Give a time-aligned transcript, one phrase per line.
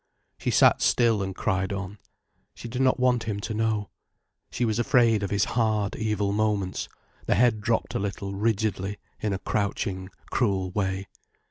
[0.39, 1.99] She sat still and cried on.
[2.55, 3.91] She did not want him to know.
[4.49, 6.89] She was afraid of his hard, evil moments,
[7.27, 11.05] the head dropped a little, rigidly, in a crouching, cruel way.